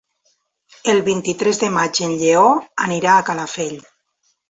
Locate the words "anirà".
2.89-3.15